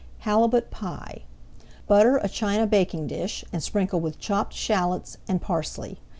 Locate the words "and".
3.53-3.61, 5.27-5.39